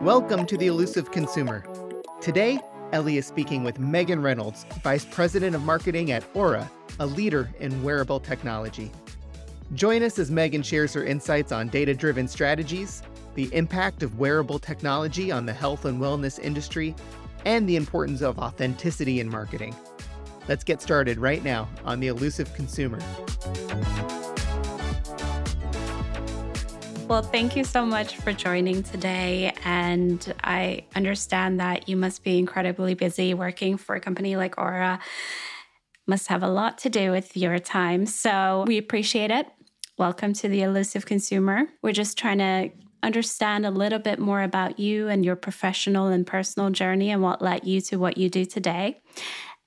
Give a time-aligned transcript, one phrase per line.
[0.00, 1.66] Welcome to The Elusive Consumer.
[2.22, 2.58] Today,
[2.92, 7.82] Ellie is speaking with Meghan Reynolds, Vice President of Marketing at Oura, a leader in
[7.82, 8.90] wearable technology.
[9.74, 13.02] Join us as Meghan shares her insights on data driven strategies,
[13.34, 16.94] the impact of wearable technology on the health and wellness industry,
[17.44, 19.76] and the importance of authenticity in marketing.
[20.48, 22.98] Let's get started right now on The Elusive Consumer.
[27.12, 29.52] Well, thank you so much for joining today.
[29.66, 34.98] And I understand that you must be incredibly busy working for a company like Oura.
[36.06, 38.06] Must have a lot to do with your time.
[38.06, 39.46] So we appreciate it.
[39.98, 41.66] Welcome to the Elusive Consumer.
[41.82, 42.70] We're just trying to
[43.02, 47.42] understand a little bit more about you and your professional and personal journey and what
[47.42, 49.02] led you to what you do today.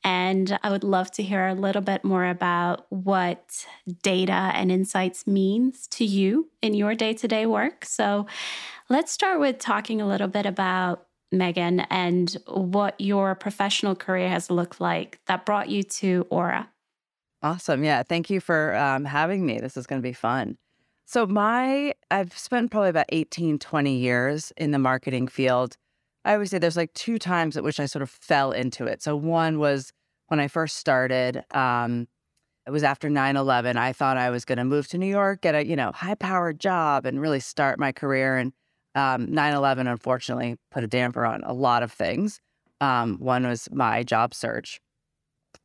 [0.05, 3.65] And I would love to hear a little bit more about what
[4.03, 7.83] data and insights means to you in your day to day work.
[7.85, 8.27] So
[8.87, 14.51] let's start with talking a little bit about Meghan and what your professional career has
[14.51, 16.67] looked like that brought you to Oura.
[17.41, 17.83] Awesome.
[17.83, 18.03] Yeah.
[18.03, 19.59] Thank you for um, having me.
[19.59, 20.57] This is going to be fun.
[21.07, 25.77] So, my, I've spent probably about 18, 20 years in the marketing field.
[26.25, 29.03] I always say there's like two times at which I sort of fell into it.
[29.03, 29.93] So one was
[30.27, 31.43] when I first started.
[31.51, 32.07] Um,
[32.67, 35.53] it was after 9-11 i thought i was going to move to new york get
[35.53, 38.53] a you know high powered job and really start my career and
[38.95, 42.39] um, 9-11 unfortunately put a damper on a lot of things.
[42.81, 44.79] Um, one was my job search.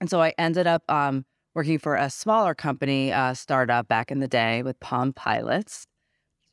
[0.00, 1.24] And so i ended up um,
[1.55, 5.86] working for a smaller company uh, startup back in the day with palm pilots.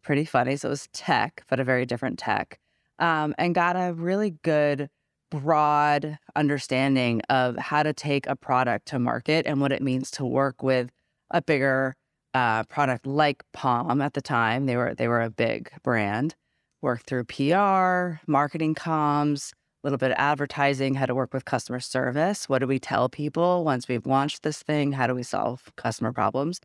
[0.04, 2.60] Pretty funny so it was tech but a very different tech.
[3.00, 4.90] Um, and got a really good,
[5.30, 10.26] broad understanding of how to take a product to market and what it means to
[10.26, 10.90] work with
[11.32, 11.96] a bigger
[12.34, 14.66] uh, product like Palm at the time.
[14.66, 16.36] They were they were a big brand.
[16.82, 21.80] Worked through PR, marketing comms, a little bit of advertising, how to work with customer
[21.80, 22.48] service.
[22.48, 24.92] What do we tell people once we've launched this thing?
[24.92, 26.60] How do we solve customer problems?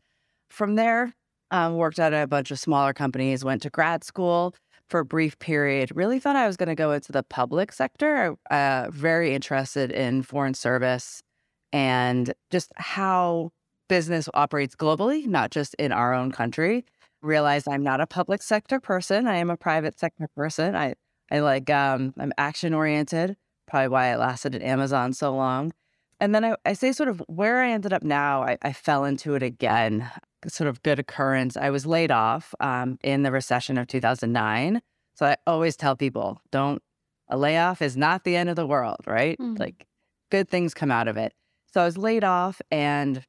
[0.49, 1.13] From there,
[1.49, 4.53] um, worked at a bunch of smaller companies, went to grad school,
[4.93, 5.89] for a brief period.
[5.95, 8.35] Really thought I was going to go into the public sector.
[8.51, 11.23] Uh, very interested in foreign service
[11.71, 13.49] and just how
[13.89, 16.85] business operates globally, not just in our own country.
[17.23, 19.25] Realized I'm not a public sector person.
[19.25, 20.75] I am a private sector person.
[20.75, 20.93] I
[21.31, 23.35] I like um, I'm action oriented.
[23.65, 25.73] Probably why I lasted at Amazon so long.
[26.19, 29.05] And then I, I say sort of where I ended up now, I, I fell
[29.05, 30.09] into it again
[30.47, 31.57] sort of good occurrence.
[31.57, 34.81] I was laid off um, in the recession of 2009.
[35.15, 36.81] So I always tell people don't,
[37.29, 39.37] a layoff is not the end of the world, right?
[39.39, 39.57] Mm.
[39.59, 39.85] Like
[40.29, 41.33] good things come out of it.
[41.73, 43.23] So I was laid off and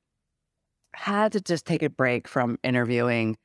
[0.94, 3.36] had to just take a break from interviewing.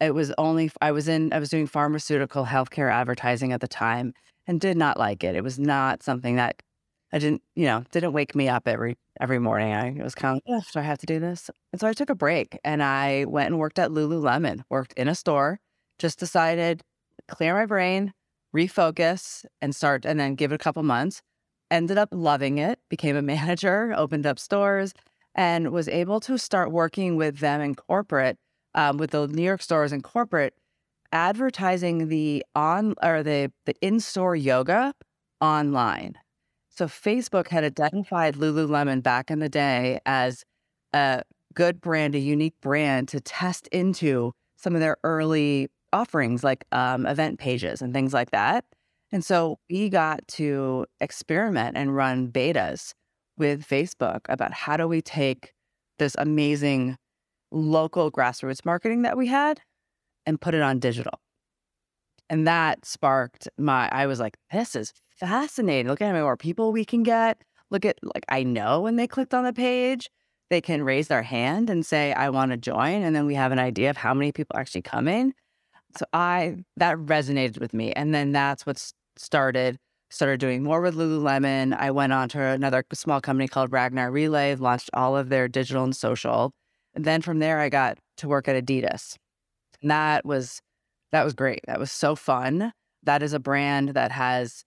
[0.00, 4.12] It was only, I was in, I was doing pharmaceutical healthcare advertising at the time
[4.46, 5.34] and did not like it.
[5.34, 6.62] It was not something that
[7.12, 9.72] I didn't, you know, didn't wake me up every every morning.
[9.72, 11.50] I was kind of, do I have to do this?
[11.72, 15.08] And so I took a break and I went and worked at Lululemon, worked in
[15.08, 15.60] a store,
[15.98, 16.82] just decided
[17.28, 18.12] clear my brain,
[18.54, 21.22] refocus, and start, and then give it a couple months.
[21.70, 24.92] Ended up loving it, became a manager, opened up stores,
[25.34, 28.38] and was able to start working with them in corporate,
[28.74, 30.54] um, with the New York stores in corporate,
[31.12, 34.94] advertising the on or the the in store yoga
[35.40, 36.16] online.
[36.76, 40.44] So Facebook had identified Lululemon back in the day as
[40.92, 41.22] a
[41.54, 47.06] good brand, a unique brand to test into some of their early offerings like um,
[47.06, 48.64] event pages and things like that.
[49.10, 52.92] And so we got to experiment and run betas
[53.38, 55.52] with Facebook about how do we take
[55.98, 56.96] this amazing
[57.50, 59.62] local grassroots marketing that we had
[60.26, 61.20] and put it on digital.
[62.28, 65.88] And that sparked my, I was like, this is fascinating.
[65.88, 67.42] Look at how many more people we can get.
[67.70, 70.10] Look at, like, I know when they clicked on the page,
[70.50, 73.02] they can raise their hand and say, I want to join.
[73.02, 75.34] And then we have an idea of how many people actually coming.
[75.98, 77.92] So I, that resonated with me.
[77.92, 79.78] And then that's what started,
[80.10, 81.76] started doing more with Lululemon.
[81.76, 85.84] I went on to another small company called Ragnar Relay, launched all of their digital
[85.84, 86.52] and social.
[86.94, 89.16] And then from there, I got to work at Adidas.
[89.82, 90.60] And that was
[91.12, 91.60] that was great.
[91.66, 92.72] That was so fun.
[93.02, 94.64] That is a brand that has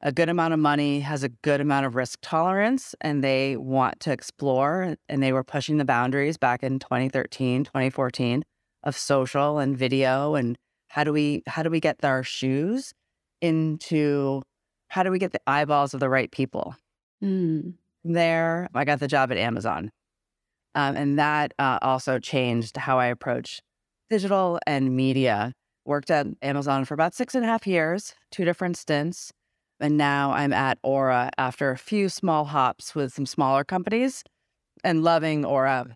[0.00, 4.00] a good amount of money, has a good amount of risk tolerance, and they want
[4.00, 4.96] to explore.
[5.08, 8.42] And they were pushing the boundaries back in 2013, 2014
[8.84, 10.58] of social and video and
[10.88, 12.92] how do we how do we get our shoes
[13.40, 14.42] into
[14.88, 16.74] how do we get the eyeballs of the right people
[17.22, 17.72] mm.
[18.04, 19.90] there i got the job at amazon
[20.74, 23.60] um, and that uh, also changed how i approach
[24.10, 25.52] digital and media
[25.84, 29.32] worked at Amazon for about six and a half years, two different stints.
[29.80, 34.22] And now I'm at Oura after a few small hops with some smaller companies
[34.84, 35.94] and loving Oura.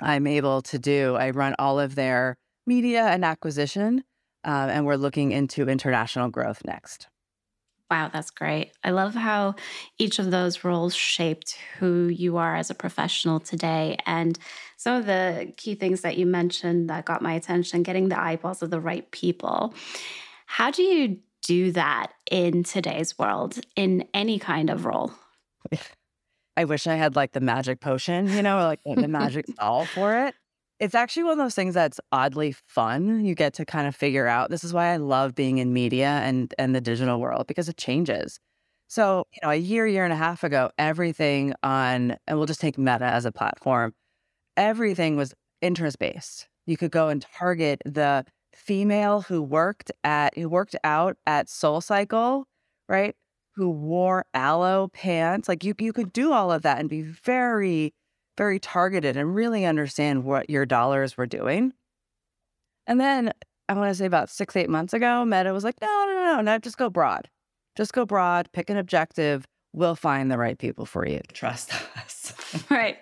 [0.00, 2.36] I'm able to do, I run all of their
[2.66, 4.04] media and acquisition,
[4.44, 7.08] uh, and we're looking into international growth next.
[7.92, 8.72] Wow, that's great.
[8.82, 9.54] I love how
[9.98, 13.98] each of those roles shaped who you are as a professional today.
[14.06, 14.38] And
[14.78, 18.62] some of the key things that you mentioned that got my attention getting the eyeballs
[18.62, 19.74] of the right people.
[20.46, 25.12] How do you do that in today's world in any kind of role?
[26.56, 30.16] I wish I had like the magic potion, you know, like the magic solve for
[30.28, 30.34] it.
[30.82, 33.24] It's actually one of those things that's oddly fun.
[33.24, 34.50] You get to kind of figure out.
[34.50, 37.76] This is why I love being in media and and the digital world because it
[37.76, 38.40] changes.
[38.88, 42.60] So, you know, a year, year and a half ago, everything on, and we'll just
[42.60, 43.94] take Meta as a platform,
[44.56, 46.48] everything was interest based.
[46.66, 51.80] You could go and target the female who worked at, who worked out at Soul
[51.80, 52.46] Cycle,
[52.88, 53.14] right?
[53.54, 55.48] Who wore Alo pants.
[55.48, 57.94] Like you, you could do all of that and be very
[58.36, 61.72] very targeted and really understand what your dollars were doing.
[62.86, 63.32] And then
[63.68, 66.40] I want to say about six, eight months ago, Meta was like, no, no, no,
[66.40, 67.28] no, just go broad.
[67.76, 69.46] Just go broad, pick an objective.
[69.72, 71.20] We'll find the right people for you.
[71.32, 72.64] Trust us.
[72.70, 72.98] right.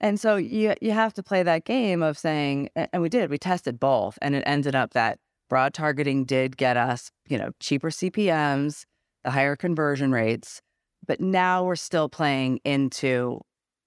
[0.00, 3.38] And so you you have to play that game of saying, and we did, we
[3.38, 5.18] tested both, and it ended up that
[5.48, 8.84] broad targeting did get us, you know, cheaper CPMs,
[9.24, 10.60] the higher conversion rates.
[11.06, 13.40] But now we're still playing into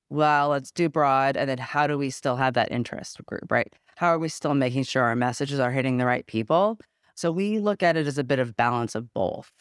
[0.09, 1.37] well, let's do broad.
[1.37, 3.71] And then how do we still have that interest group, right?
[3.95, 6.79] How are we still making sure our messages are hitting the right people?
[7.15, 9.51] So we look at it as a bit of balance of both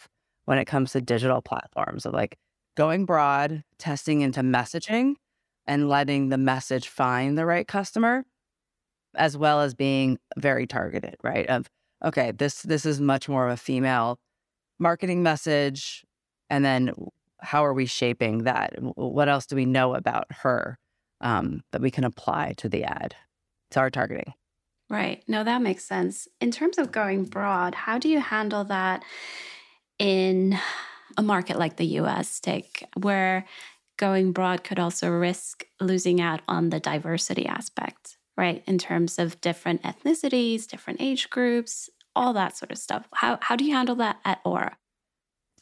[0.44, 2.38] when it comes to digital platforms of like
[2.76, 5.14] going broad, testing into messaging
[5.66, 8.24] and letting the message find the right customer,
[9.14, 11.46] as well as being very targeted, right?
[11.46, 11.68] Of
[12.04, 14.18] okay, this this is much more of a female
[14.78, 16.04] marketing message.
[16.48, 16.92] And then
[17.40, 18.74] how are we shaping that?
[18.96, 20.78] What else do we know about her
[21.20, 23.14] um, that we can apply to the ad,
[23.72, 24.32] to our targeting?
[24.88, 25.24] Right.
[25.26, 26.28] No, that makes sense.
[26.40, 29.02] In terms of going broad, how do you handle that
[29.98, 30.58] in
[31.16, 33.46] a market like the US, take where
[33.96, 38.62] going broad could also risk losing out on the diversity aspect, right?
[38.66, 43.08] In terms of different ethnicities, different age groups, all that sort of stuff.
[43.14, 44.74] How how do you handle that at Oura?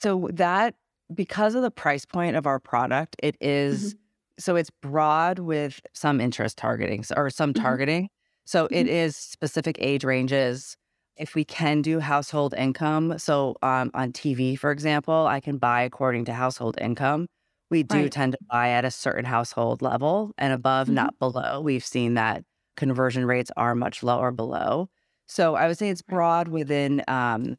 [0.00, 0.74] So that
[1.12, 3.98] because of the price point of our product, it is, mm-hmm.
[4.38, 7.62] so it's broad with some interest targeting or some mm-hmm.
[7.62, 8.08] targeting.
[8.44, 8.74] So mm-hmm.
[8.74, 10.76] it is specific age ranges.
[11.16, 15.82] If we can do household income, so um, on TV, for example, I can buy
[15.82, 17.28] according to household income.
[17.70, 18.12] We do right.
[18.12, 20.96] tend to buy at a certain household level and above, mm-hmm.
[20.96, 21.60] not below.
[21.60, 22.44] We've seen that
[22.76, 24.88] conversion rates are much lower below.
[25.26, 27.56] So I would say it's broad within um,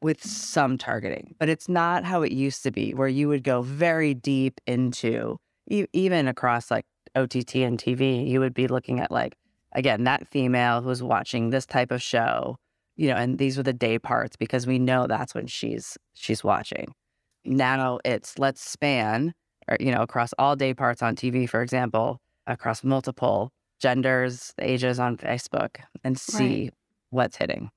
[0.00, 3.62] with some targeting, but it's not how it used to be, where you would go
[3.62, 5.38] very deep into
[5.70, 6.84] e- even across like
[7.14, 8.26] OTT and TV.
[8.28, 9.36] You would be looking at like
[9.72, 12.56] again that female who's watching this type of show,
[12.96, 16.42] you know, and these were the day parts because we know that's when she's she's
[16.42, 16.92] watching.
[17.44, 19.34] Now it's let's span,
[19.68, 23.50] or you know, across all day parts on TV, for example, across multiple
[23.80, 26.74] genders, ages on Facebook, and see right.
[27.10, 27.70] what's hitting.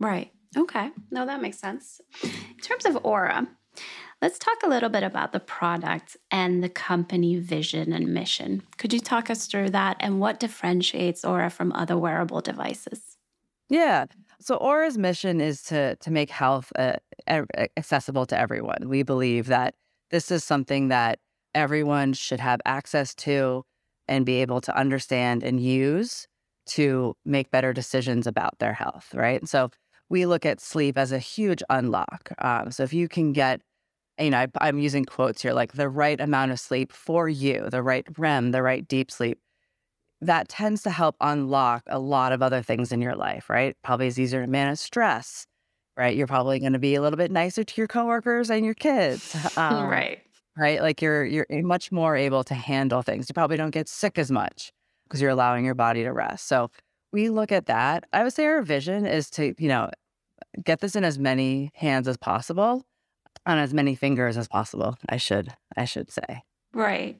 [0.00, 0.30] Right.
[0.56, 0.90] Okay.
[1.10, 2.00] No, that makes sense.
[2.22, 3.46] In terms of Oura,
[4.22, 8.62] let's talk a little bit about the product and the company vision and mission.
[8.78, 13.16] Could you talk us through that and what differentiates Oura from other wearable devices?
[13.68, 14.06] Yeah.
[14.40, 16.94] So Oura's mission is to to make health uh,
[17.76, 18.88] accessible to everyone.
[18.88, 19.74] We believe that
[20.10, 21.18] this is something that
[21.54, 23.64] everyone should have access to
[24.06, 26.26] and be able to understand and use
[26.66, 29.46] to make better decisions about their health, right?
[29.48, 29.70] So
[30.08, 32.30] we look at sleep as a huge unlock.
[32.38, 33.60] Um, so if you can get,
[34.18, 37.68] you know, I, am using quotes here, like the right amount of sleep for you,
[37.70, 39.38] the right REM, the right deep sleep,
[40.20, 43.76] that tends to help unlock a lot of other things in your life, right?
[43.84, 45.46] Probably is easier to manage stress,
[45.96, 46.16] right?
[46.16, 49.36] You're probably going to be a little bit nicer to your coworkers and your kids,
[49.56, 50.20] um, right?
[50.56, 53.28] Right, like you're you're much more able to handle things.
[53.28, 54.72] You probably don't get sick as much
[55.04, 56.48] because you're allowing your body to rest.
[56.48, 56.68] So
[57.12, 58.04] we look at that.
[58.12, 59.90] I would say our vision is to, you know,
[60.62, 62.84] get this in as many hands as possible
[63.46, 66.42] on as many fingers as possible, I should I should say.
[66.72, 67.18] Right.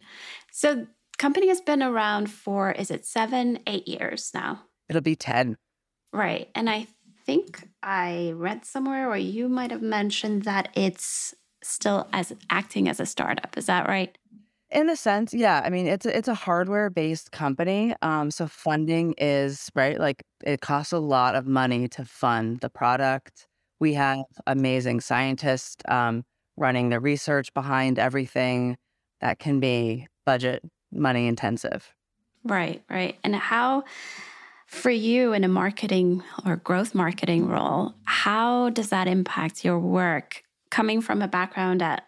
[0.53, 4.63] So company has been around for is it 7 8 years now?
[4.89, 5.57] It'll be 10.
[6.13, 6.49] Right.
[6.55, 6.87] And I
[7.27, 13.01] think I read somewhere or you might have mentioned that it's still as acting as
[13.01, 13.57] a startup.
[13.59, 14.17] Is that right?
[14.71, 15.63] In a sense, yeah.
[15.65, 17.95] I mean, it's a, it's a hardware based company.
[18.03, 19.99] Um, so funding is right.
[19.99, 23.47] Like it costs a lot of money to fund the product.
[23.81, 26.25] We have amazing scientists um,
[26.57, 28.77] running the research behind everything
[29.21, 31.95] that can be budget money intensive.
[32.45, 33.17] Right, right.
[33.25, 33.85] And how,
[34.67, 40.43] for you in a marketing or growth marketing role, how does that impact your work
[40.71, 42.08] coming from a background at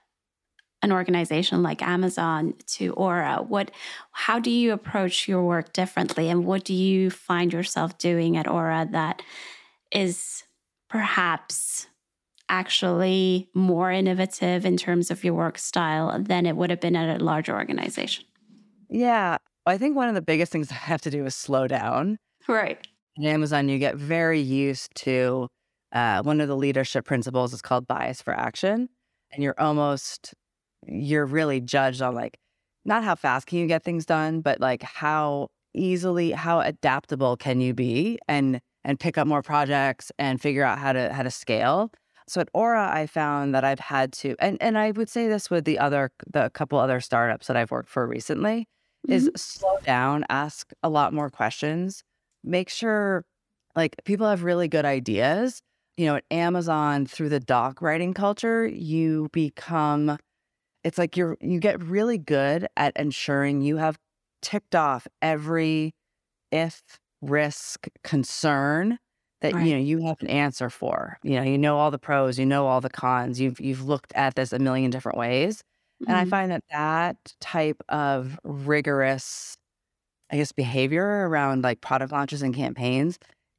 [0.83, 3.47] an organization like Amazon to Oura?
[3.47, 3.71] What
[4.13, 8.47] how do you approach your work differently and what do you find yourself doing at
[8.47, 9.23] Oura that
[9.93, 10.45] is
[10.89, 11.87] perhaps
[12.49, 17.21] actually more innovative in terms of your work style than it would have been at
[17.21, 18.25] a larger organization?
[18.89, 22.19] Yeah, I think one of the biggest things I have to do is slow down.
[22.49, 22.85] Right.
[23.19, 25.49] At Amazon, you get very used to
[25.93, 28.89] uh, one of the leadership principles is called bias for action.
[29.33, 30.35] And you're almost,
[30.87, 32.39] you're really judged on like,
[32.85, 37.61] not how fast can you get things done, but like how easily, how adaptable can
[37.61, 41.31] you be and and pick up more projects and figure out how to how to
[41.31, 41.91] scale.
[42.29, 45.51] So at Oura, I found that I've had to, and and I would say this
[45.51, 48.69] with the other the couple other startups that I've worked for recently,
[49.07, 49.13] mm-hmm.
[49.13, 52.03] is slow down, ask a lot more questions,
[52.45, 53.25] make sure
[53.77, 55.61] like people have really good ideas,
[55.97, 60.19] you know, at Amazon through the doc writing culture, you become
[60.85, 63.99] it's like you're you get really good at ensuring you have
[64.43, 65.95] ticked off every
[66.51, 66.83] if
[67.23, 68.99] risk concern
[69.41, 69.67] that right.
[69.67, 71.19] you know you have an answer for.
[71.23, 73.41] You know, you know all the pros, you know all the cons.
[73.41, 75.59] You've you've looked at this a million different ways.
[76.03, 76.11] Mm-hmm.
[76.11, 76.31] And I mm-hmm.
[76.31, 79.57] find that that type of rigorous
[80.31, 83.19] I guess behavior around like product launches and campaigns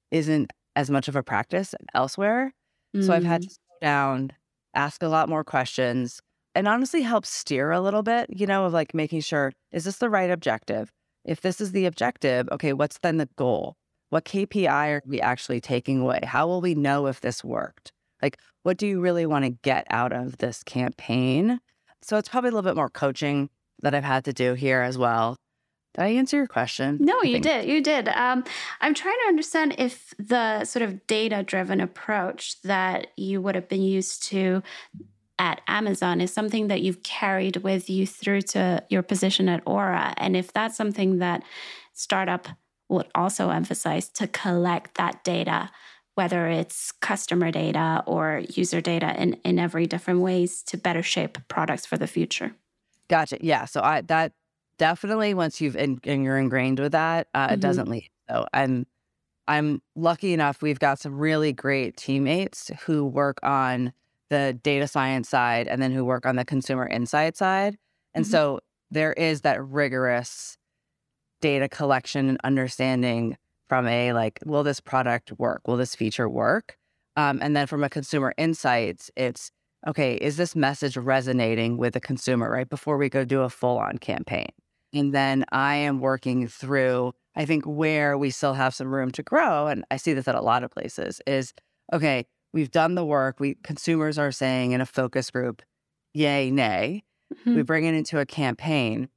[0.09, 2.53] isn't as much of a practice elsewhere.
[2.95, 3.05] Mm.
[3.05, 3.47] So I've had mm.
[3.47, 4.31] to slow down,
[4.73, 6.21] ask a lot more questions,
[6.55, 9.97] and honestly help steer a little bit, you know, of like making sure is this
[9.97, 10.91] the right objective?
[11.23, 13.75] If this is the objective, okay, what's then the goal?
[14.09, 16.19] What KPI are we actually taking away?
[16.23, 17.91] How will we know if this worked?
[18.21, 21.59] Like, what do you really want to get out of this campaign?
[22.01, 23.49] So it's probably a little bit more coaching
[23.81, 25.37] that I've had to do here as well.
[25.93, 26.97] Did I answer your question?
[27.01, 27.67] No, you did.
[27.67, 28.07] You did.
[28.09, 28.43] Um,
[28.79, 33.67] I'm trying to understand if the sort of data driven approach that you would have
[33.67, 34.63] been used to
[35.41, 40.13] at Amazon is something that you've carried with you through to your position at Oura.
[40.17, 41.41] And if that's something that
[41.93, 42.47] startup
[42.89, 45.71] would also emphasize to collect that data,
[46.13, 51.39] whether it's customer data or user data in, in every different ways to better shape
[51.47, 52.53] products for the future.
[53.09, 53.39] Gotcha.
[53.41, 53.65] Yeah.
[53.65, 54.33] So I that
[54.77, 57.55] definitely once you've in, and you're ingrained with that, uh, mm-hmm.
[57.55, 58.09] it doesn't leave.
[58.29, 58.85] So I'm
[59.47, 63.91] I'm lucky enough we've got some really great teammates who work on
[64.31, 67.77] the data science side and then who work on the consumer insight side.
[68.15, 68.31] And mm-hmm.
[68.31, 68.59] so
[68.89, 70.57] there is that rigorous
[71.41, 75.67] data collection and understanding from a like, will this product work?
[75.67, 76.77] Will this feature work?
[77.17, 79.51] Um, and then from a consumer insights, it's
[79.85, 83.77] okay, is this message resonating with the consumer right before we go do a full
[83.77, 84.49] on campaign?
[84.93, 89.23] And then I am working through, I think, where we still have some room to
[89.23, 89.67] grow.
[89.67, 91.53] And I see this at a lot of places is
[91.91, 93.39] okay, we've done the work.
[93.39, 95.61] We consumers are saying in a focus group,
[96.13, 97.03] yay, nay.
[97.33, 97.55] Mm-hmm.
[97.55, 99.09] We bring it into a campaign.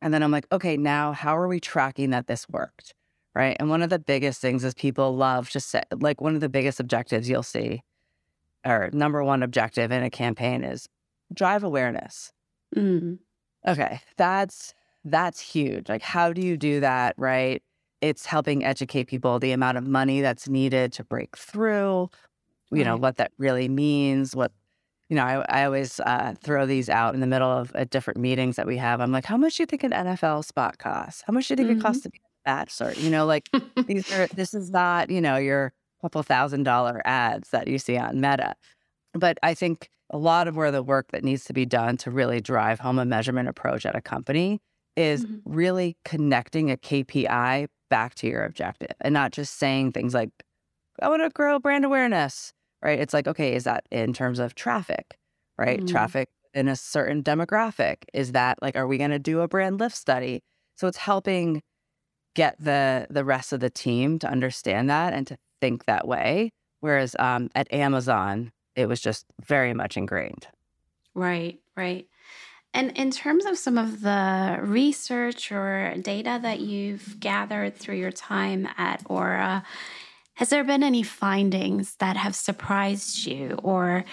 [0.00, 2.94] And then I'm like, okay, now how are we tracking that this worked?
[3.34, 3.56] Right.
[3.60, 6.48] And one of the biggest things is people love to say, like, one of the
[6.48, 7.82] biggest objectives you'll see,
[8.64, 10.88] or number one objective in a campaign is
[11.32, 12.32] drive awareness.
[12.74, 13.18] Mm.
[13.66, 14.00] Okay.
[14.16, 15.88] That's that's huge.
[15.88, 17.14] Like, how do you do that?
[17.16, 17.62] Right.
[18.00, 22.10] It's helping educate people the amount of money that's needed to break through,
[22.70, 22.86] you right.
[22.86, 24.52] know, what that really means, what,
[25.08, 28.18] you know, I, I always uh, throw these out in the middle of uh, different
[28.20, 29.00] meetings that we have.
[29.00, 31.22] I'm like, how much do you think an NFL spot costs?
[31.26, 31.80] How much do you think mm-hmm.
[31.80, 32.92] it costs to be a bachelor?
[32.92, 33.48] You know, like
[33.86, 37.96] these are, this is not, you know, your couple thousand dollar ads that you see
[37.96, 38.54] on Meta.
[39.14, 42.10] But I think a lot of where the work that needs to be done to
[42.10, 44.60] really drive home a measurement approach at a company
[44.96, 45.36] is mm-hmm.
[45.44, 50.30] really connecting a KPI back to your objective and not just saying things like,
[51.00, 52.98] I want to grow brand awareness, right?
[52.98, 55.18] It's like, okay, is that in terms of traffic,
[55.56, 55.78] right?
[55.78, 55.86] Mm-hmm.
[55.86, 58.04] Traffic in a certain demographic.
[58.12, 60.42] Is that like, are we going to do a brand lift study?
[60.76, 61.62] So it's helping
[62.34, 66.52] get the the rest of the team to understand that and to think that way.
[66.80, 70.46] Whereas um, at Amazon, it was just very much ingrained.
[71.14, 72.06] Right, right.
[72.74, 78.12] And in terms of some of the research or data that you've gathered through your
[78.12, 79.64] time at Oura,
[80.38, 84.04] has there been any findings that have surprised you or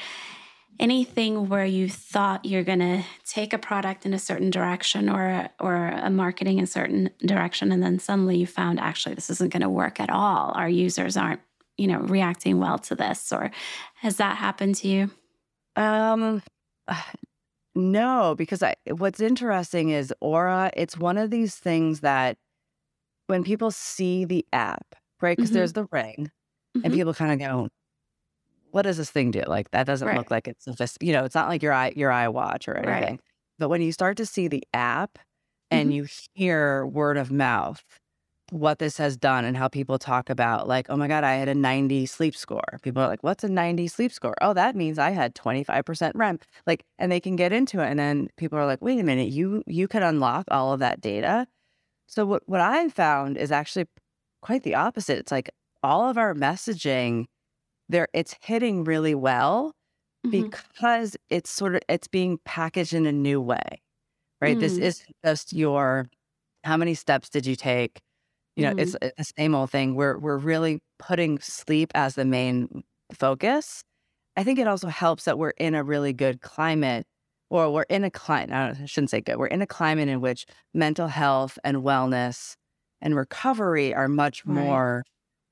[0.80, 5.48] anything where you thought you're going to take a product in a certain direction or
[5.60, 9.54] or a marketing in a certain direction and then suddenly you found actually this isn't
[9.54, 10.52] going to work at all.
[10.56, 11.42] Our users aren't
[11.78, 13.52] you know reacting well to this or
[13.98, 15.12] has that happened to you?
[15.76, 16.42] Um
[17.78, 22.38] no because i what's interesting is oura it's one of these things that
[23.28, 25.60] when people see the app right because mm-hmm.
[25.60, 26.32] there's the ring
[26.76, 26.86] mm-hmm.
[26.86, 27.70] and people kind of go
[28.76, 29.42] what does this thing do?
[29.48, 30.18] Like that doesn't right.
[30.18, 31.08] look like it's sophisticated.
[31.08, 33.04] You know, it's not like your eye your eye watch or anything.
[33.12, 33.20] Right.
[33.58, 35.18] But when you start to see the app
[35.72, 35.96] and mm-hmm.
[35.96, 37.82] you hear word of mouth,
[38.52, 41.48] what this has done and how people talk about like, oh my God, I had
[41.48, 42.80] a 90 sleep score.
[42.82, 44.36] People are like, what's a 90 sleep score?
[44.42, 46.40] Oh, that means I had 25% REM.
[46.68, 47.90] Like, and they can get into it.
[47.90, 51.00] And then people are like, wait a minute, you you can unlock all of that
[51.00, 51.48] data.
[52.08, 53.86] So what, what I found is actually
[54.46, 55.18] quite the opposite.
[55.18, 55.50] It's like
[55.82, 57.26] all of our messaging
[57.90, 59.74] there it's hitting really well
[60.26, 60.50] mm-hmm.
[60.50, 63.82] because it's sort of it's being packaged in a new way
[64.42, 64.60] right mm.
[64.60, 66.08] this is just your
[66.64, 68.02] how many steps did you take
[68.56, 68.80] you know mm.
[68.80, 72.84] it's the same old thing we're we're really putting sleep as the main
[73.14, 73.84] focus
[74.36, 77.06] i think it also helps that we're in a really good climate
[77.52, 80.48] or we're in a climate I shouldn't say good we're in a climate in which
[80.74, 82.56] mental health and wellness
[83.02, 84.56] and recovery are much right.
[84.56, 85.04] more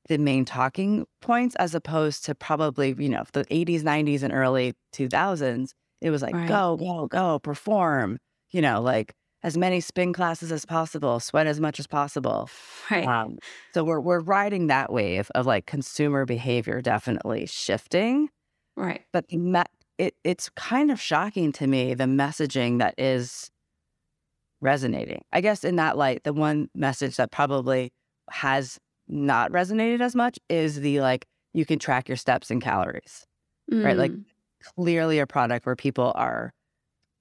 [0.10, 4.74] the main talking points as opposed to probably, you know, the 80s, 90s, and early
[4.94, 5.70] 2000s.
[6.02, 6.48] It was like, right.
[6.48, 8.18] go, go, go, perform,
[8.52, 12.50] you know, like as many spin classes as possible, sweat as much as possible.
[12.92, 13.08] Right.
[13.08, 13.38] Um,
[13.74, 18.28] so we're, we're riding that wave of like consumer behavior definitely shifting.
[18.76, 19.04] Right.
[19.14, 19.64] But the me-
[19.98, 23.50] it, it's kind of shocking to me the messaging that is
[24.64, 25.24] resonating.
[25.32, 27.92] I guess in that light, the one message that probably
[28.32, 33.26] has not resonated as much is the like you can track your steps and calories,
[33.72, 33.84] mm.
[33.84, 33.98] right?
[33.98, 34.24] Like mm.
[34.76, 36.54] clearly a product where people are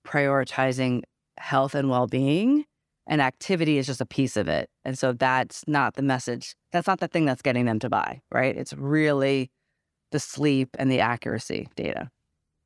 [0.06, 1.02] prioritizing
[1.36, 2.64] health and well being,
[3.06, 4.70] and activity is just a piece of it.
[4.84, 6.54] And so that's not the message.
[6.70, 8.56] That's not the thing that's getting them to buy, right?
[8.56, 9.50] It's really
[10.12, 12.10] the sleep and the accuracy data.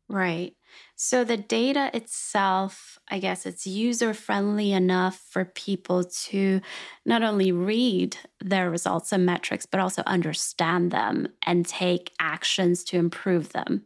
[0.08, 0.54] Right.
[0.94, 6.60] So the data itself, I guess it's user friendly enough for people to
[7.04, 12.98] not only read their results and metrics, but also understand them and take actions to
[12.98, 13.84] improve them.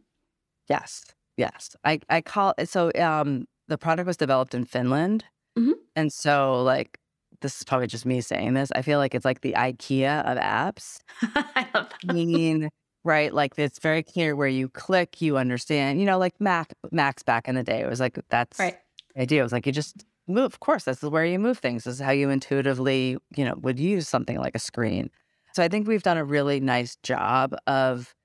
[0.69, 1.05] Yes.
[1.37, 1.75] Yes.
[1.83, 5.25] I, I call it so um the product was developed in Finland.
[5.57, 5.71] Mm-hmm.
[5.95, 6.99] And so like
[7.41, 8.71] this is probably just me saying this.
[8.75, 10.99] I feel like it's like the IKEA of apps.
[11.21, 12.13] I love that.
[12.13, 12.69] Meaning
[13.03, 13.33] right?
[13.33, 15.99] Like it's very clear where you click, you understand.
[15.99, 18.77] You know, like Mac Macs back in the day, it was like that's right.
[19.15, 19.41] the idea.
[19.41, 20.45] It was like you just move.
[20.45, 21.83] Of course, this is where you move things.
[21.83, 25.09] This is how you intuitively, you know, would use something like a screen.
[25.53, 28.15] So I think we've done a really nice job of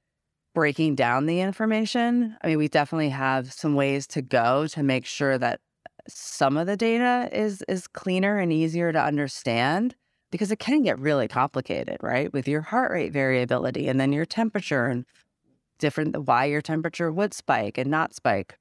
[0.54, 2.36] breaking down the information.
[2.42, 5.60] I mean, we definitely have some ways to go to make sure that
[6.08, 9.94] some of the data is is cleaner and easier to understand
[10.30, 12.32] because it can get really complicated, right?
[12.32, 15.04] With your heart rate variability and then your temperature and
[15.78, 18.58] different why your temperature would spike and not spike.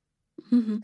[0.52, 0.78] Mm-hmm.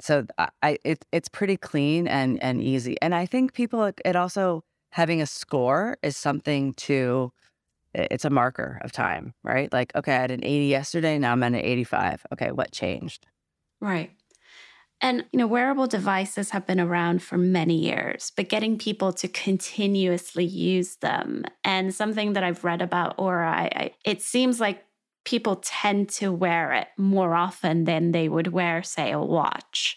[0.00, 0.26] So
[0.62, 2.96] I it, it's pretty clean and and easy.
[3.02, 4.62] And I think people it also
[4.92, 7.32] having a score is something to
[7.92, 9.72] it's a marker of time, right?
[9.72, 12.26] Like okay, I had an 80 yesterday, now I'm at an 85.
[12.32, 13.26] Okay, what changed?
[13.80, 14.10] Right.
[15.02, 19.28] And, you know, wearable devices have been around for many years, but getting people to
[19.28, 21.44] continuously use them.
[21.64, 24.84] And something that I've read about Oura, I, I, it seems like
[25.24, 29.96] people tend to wear it more often than they would wear, say, a watch.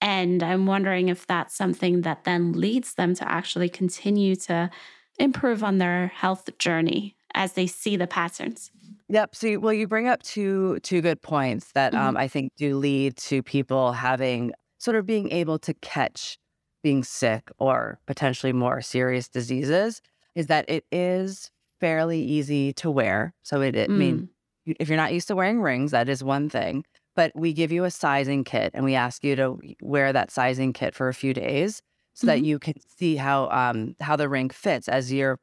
[0.00, 4.70] And I'm wondering if that's something that then leads them to actually continue to
[5.18, 8.70] improve on their health journey as they see the patterns.
[9.12, 9.34] Yep.
[9.34, 12.02] So, well, you bring up two two good points that mm-hmm.
[12.02, 16.38] um, I think do lead to people having sort of being able to catch
[16.82, 20.00] being sick or potentially more serious diseases.
[20.34, 23.34] Is that it is fairly easy to wear.
[23.42, 23.98] So it, it mm.
[23.98, 24.28] mean
[24.64, 26.82] if you're not used to wearing rings, that is one thing.
[27.14, 30.72] But we give you a sizing kit and we ask you to wear that sizing
[30.72, 31.82] kit for a few days
[32.14, 32.26] so mm-hmm.
[32.28, 35.38] that you can see how um, how the ring fits as your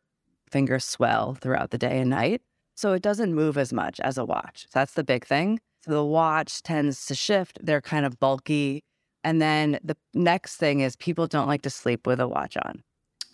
[0.50, 2.42] fingers swell throughout the day and night.
[2.80, 4.62] So it doesn't move as much as a watch.
[4.62, 5.60] So that's the big thing.
[5.84, 7.60] So the watch tends to shift.
[7.62, 8.86] They're kind of bulky.
[9.22, 12.82] And then the next thing is people don't like to sleep with a watch on,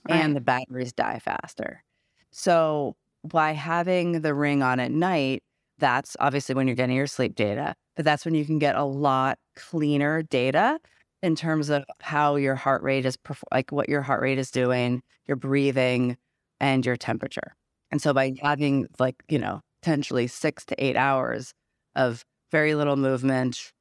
[0.09, 0.19] right.
[0.19, 1.83] and the batteries die faster.
[2.31, 5.43] So by having the ring on at night,
[5.77, 8.83] that's obviously when you're getting your sleep data, but that's when you can get a
[8.83, 10.79] lot cleaner data
[11.21, 13.15] in terms of how your heart rate is,
[13.53, 16.17] like what your heart rate is doing, your breathing,
[16.59, 17.55] and your temperature.
[17.91, 21.53] And so by having like, you know, potentially six to eight hours
[21.95, 23.71] of very little movement,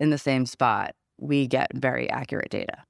[0.00, 2.84] in the same spot, we get very accurate data.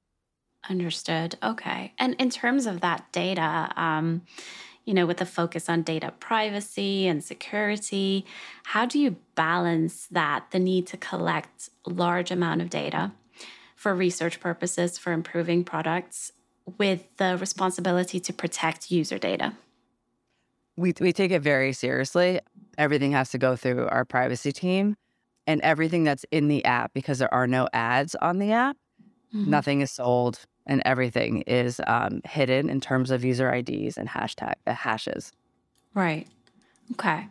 [0.69, 1.37] Understood.
[1.43, 1.93] Okay.
[1.99, 4.23] And in terms of that data, um,
[4.85, 8.25] you know, with the focus on data privacy and security,
[8.65, 13.13] how do you balance that, the need to collect large amount of data
[13.77, 16.33] for research purposes for improving products
[16.79, 19.55] with the responsibility to protect user data?
[20.77, 22.41] We, we take it very seriously.
[22.77, 24.97] Everything has to go through our privacy team
[25.47, 28.77] and everything that's in the app because there are no ads on the app.
[29.35, 29.51] Mm-hmm.
[29.51, 34.55] Nothing is sold and everything is um, hidden in terms of user IDs and hashtag
[34.67, 35.33] uh, hashes.
[35.95, 36.27] Right.
[36.93, 37.29] Okay.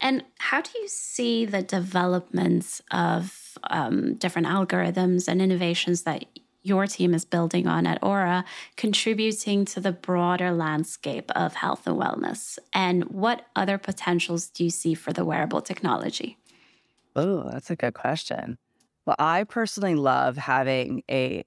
[0.00, 6.24] And how do you see the developments of um, different algorithms and innovations that
[6.62, 8.44] your team is building on at Oura,
[8.76, 12.58] contributing to the broader landscape of health and wellness?
[12.72, 16.38] And what other potentials do you see for the wearable technology?
[17.14, 18.58] Oh, that's a good question.
[19.04, 21.44] Well, I personally love having a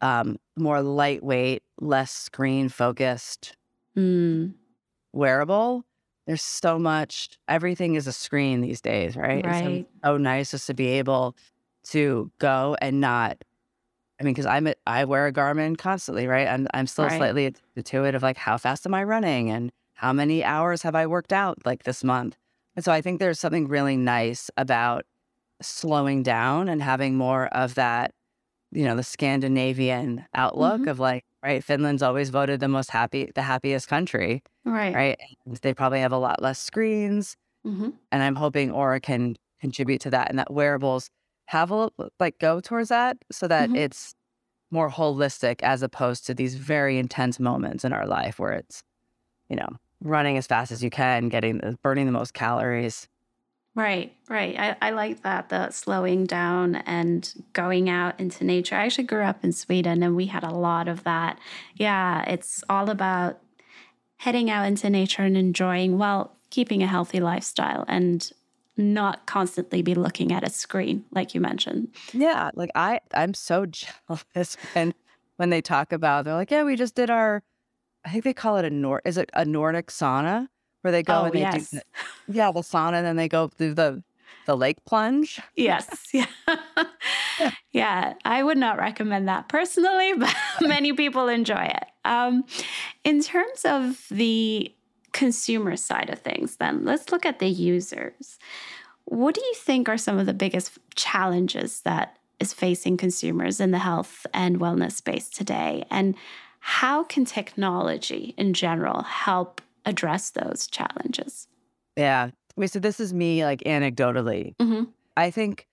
[0.00, 3.56] um, more lightweight, less screen focused
[3.96, 4.52] mm.
[5.12, 5.84] wearable.
[6.26, 9.44] There's so much, everything is a screen these days, right?
[9.46, 9.86] Right.
[10.02, 11.36] So, so nice just to be able
[11.88, 13.44] to go and not,
[14.20, 16.48] I mean, because I'm a, I wear a Garmin constantly, right?
[16.48, 17.18] I'm, I'm still right.
[17.18, 21.32] slightly intuitive, like how fast am I running and how many hours have I worked
[21.32, 22.36] out like this month?
[22.76, 25.04] And so I think there's something really nice about
[25.62, 28.12] slowing down and having more of that
[28.72, 30.88] you know the Scandinavian outlook mm-hmm.
[30.88, 35.56] of like right Finland's always voted the most happy the happiest country right right and
[35.58, 37.90] they probably have a lot less screens mm-hmm.
[38.12, 41.08] and I'm hoping Oura can contribute to that and that wearables
[41.46, 43.76] have a like go towards that so that mm-hmm.
[43.76, 44.14] it's
[44.70, 48.82] more holistic as opposed to these very intense moments in our life where it's
[49.48, 49.68] you know
[50.02, 53.08] running as fast as you can getting the burning the most calories
[53.76, 54.58] Right, right.
[54.58, 58.74] I, I like that, the slowing down and going out into nature.
[58.74, 61.38] I actually grew up in Sweden and we had a lot of that.
[61.74, 63.38] Yeah, it's all about
[64.16, 68.32] heading out into nature and enjoying while keeping a healthy lifestyle and
[68.76, 71.88] not constantly be looking at a screen, like you mentioned.
[72.12, 73.66] Yeah, like I, I'm so
[74.08, 74.94] jealous when
[75.36, 77.42] when they talk about they're like, yeah, we just did our,
[78.04, 80.48] I think they call it a Nord, is it a Nordic sauna?
[80.86, 81.70] where they go oh, and they yes.
[81.72, 81.80] do
[82.28, 84.04] yeah the sauna and then they go through the
[84.46, 85.40] the lake plunge.
[85.56, 86.12] Yes.
[87.38, 87.50] Yeah.
[87.70, 88.14] yeah.
[88.24, 91.84] I would not recommend that personally, but many people enjoy it.
[92.04, 92.44] Um,
[93.04, 94.72] in terms of the
[95.16, 98.38] consumer side of things, then let's look at the users.
[99.04, 103.70] What do you think are some of the biggest challenges that is facing consumers in
[103.70, 105.84] the health and wellness space today?
[105.90, 106.16] And
[106.60, 111.46] how can technology in general help address those challenges.
[111.96, 112.30] Yeah.
[112.56, 114.54] Wait, so this is me like anecdotally.
[114.56, 114.84] Mm-hmm.
[115.16, 115.66] I think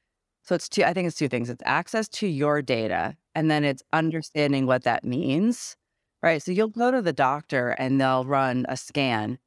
[0.43, 0.55] so.
[0.55, 1.49] It's two, I think it's two things.
[1.49, 5.75] It's access to your data and then it's understanding what that means.
[6.23, 6.41] Right.
[6.41, 9.37] So you'll go to the doctor and they'll run a scan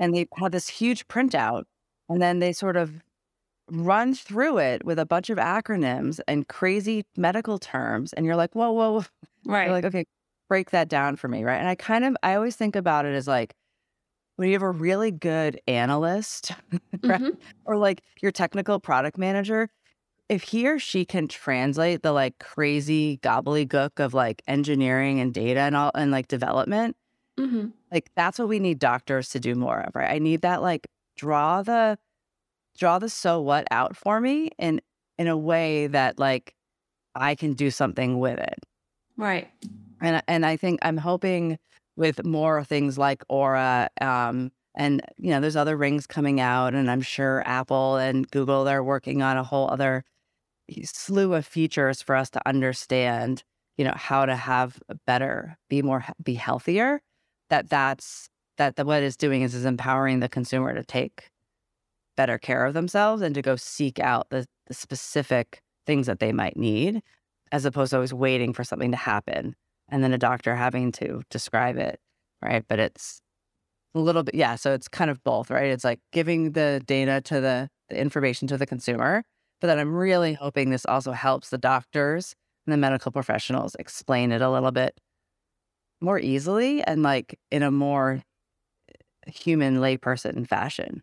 [0.00, 1.62] and they have this huge printout
[2.08, 3.02] and then they sort of
[3.70, 8.12] run through it with a bunch of acronyms and crazy medical terms.
[8.12, 9.04] And you're like, whoa, whoa,
[9.46, 9.64] Right.
[9.64, 10.04] You're like, okay,
[10.48, 11.44] break that down for me.
[11.44, 11.56] Right.
[11.56, 13.54] And I kind of, I always think about it as like,
[14.36, 16.50] when you have a really good analyst
[17.04, 17.20] right?
[17.20, 17.38] mm-hmm.
[17.66, 19.68] or like your technical product manager,
[20.28, 25.60] if he or she can translate the like crazy gobbledygook of like engineering and data
[25.60, 26.96] and all and like development,
[27.38, 27.68] mm-hmm.
[27.92, 30.10] like that's what we need doctors to do more of, right?
[30.10, 31.98] I need that like draw the
[32.76, 34.80] draw the so what out for me in
[35.18, 36.54] in a way that like
[37.14, 38.58] I can do something with it.
[39.16, 39.48] Right.
[40.00, 41.58] And and I think I'm hoping
[41.96, 46.90] with more things like Oura Um, and you know, there's other rings coming out, and
[46.90, 50.04] I'm sure Apple and Google they're working on a whole other
[50.82, 53.42] slew of features for us to understand,
[53.76, 57.00] you know, how to have better, be more, be healthier.
[57.50, 61.30] That that's that what it's doing is is empowering the consumer to take
[62.16, 66.32] better care of themselves and to go seek out the, the specific things that they
[66.32, 67.02] might need,
[67.52, 69.54] as opposed to always waiting for something to happen
[69.88, 72.00] and then a doctor having to describe it,
[72.42, 72.64] right?
[72.68, 73.20] But it's
[73.94, 74.54] a little bit, yeah.
[74.56, 75.70] So it's kind of both, right?
[75.70, 79.24] It's like giving the data to the, the information to the consumer,
[79.64, 84.30] but then I'm really hoping this also helps the doctors and the medical professionals explain
[84.30, 85.00] it a little bit
[86.02, 88.20] more easily and like in a more
[88.90, 91.02] eh, human layperson fashion.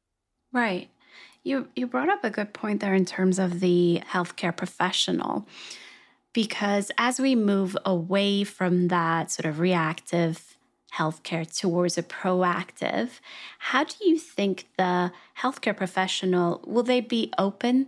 [0.53, 0.91] Right.
[1.41, 5.47] You you brought up a good point there in terms of the healthcare professional
[6.31, 10.55] because as we move away from that sort of reactive
[10.93, 13.21] healthcare towards a proactive,
[13.57, 17.87] how do you think the healthcare professional will they be open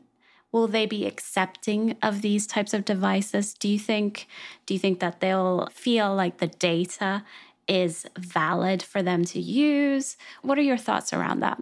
[0.53, 3.53] will they be accepting of these types of devices?
[3.53, 4.27] Do you think
[4.65, 7.25] do you think that they'll feel like the data
[7.67, 10.15] is valid for them to use?
[10.43, 11.61] What are your thoughts around that?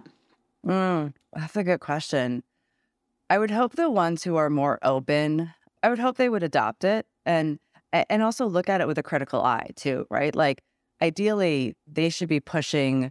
[0.64, 2.44] Mm, that's a good question.
[3.30, 5.50] I would hope the ones who are more open,
[5.82, 7.58] I would hope they would adopt it and
[7.92, 10.34] and also look at it with a critical eye too, right?
[10.34, 10.62] Like
[11.00, 13.10] ideally they should be pushing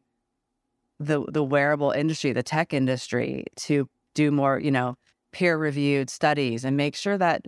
[0.99, 4.95] the the wearable industry, the tech industry to do more, you know,
[5.31, 7.45] peer reviewed studies and make sure that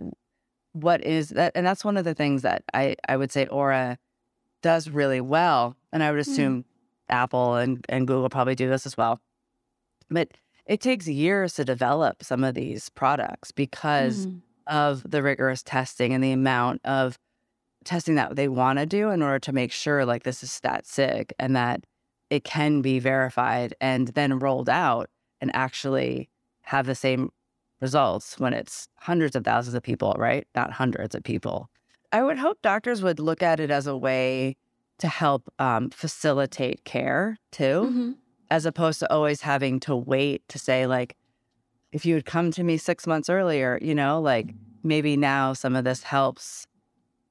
[0.72, 3.96] what is that and that's one of the things that I I would say Oura
[4.62, 6.32] does really well and I would hmm.
[6.32, 6.64] assume mm.
[7.08, 9.20] Apple and and Google probably do this as well.
[10.10, 10.28] But
[10.66, 14.40] it takes years to develop some of these products because mm.
[14.66, 17.18] of the rigorous testing and the amount of
[17.84, 20.86] testing that they want to do in order to make sure like this is stat
[20.86, 21.84] sig and that
[22.30, 26.30] it can be verified and then rolled out and actually
[26.62, 27.30] have the same
[27.80, 30.46] results when it's hundreds of thousands of people, right?
[30.54, 31.68] Not hundreds of people.
[32.12, 34.56] I would hope doctors would look at it as a way
[34.98, 38.12] to help um, facilitate care too, mm-hmm.
[38.50, 41.16] as opposed to always having to wait to say, like,
[41.92, 45.74] if you had come to me six months earlier, you know, like maybe now some
[45.76, 46.66] of this helps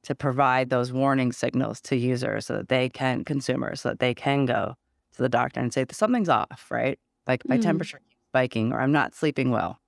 [0.03, 4.13] to provide those warning signals to users so that they can, consumers, so that they
[4.13, 4.75] can go
[5.13, 6.99] to the doctor and say, something's off, right?
[7.25, 7.61] Like my mm.
[7.61, 9.79] temperature keeps spiking or I'm not sleeping well.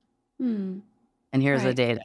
[0.41, 0.81] Mm.
[1.33, 1.69] And here's right.
[1.69, 2.01] the data,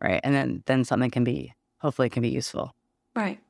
[0.00, 0.20] right?
[0.22, 2.74] And then then something can be hopefully can be useful.
[3.14, 3.40] Right.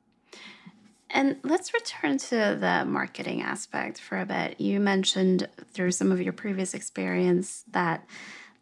[1.11, 4.61] And let's return to the marketing aspect for a bit.
[4.61, 8.07] You mentioned through some of your previous experience that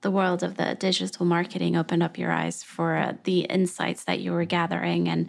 [0.01, 4.19] the world of the digital marketing opened up your eyes for uh, the insights that
[4.19, 5.09] you were gathering.
[5.09, 5.27] And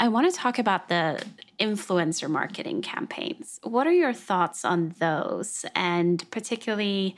[0.00, 1.22] I want to talk about the
[1.60, 3.60] influencer marketing campaigns.
[3.62, 5.64] What are your thoughts on those?
[5.76, 7.14] And particularly